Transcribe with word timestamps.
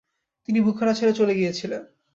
তিনি 0.47 0.59
বুখারা 0.61 0.93
ছেড়ে 0.93 1.13
চলে 1.13 1.33
গিয়েছিলেন। 1.33 1.81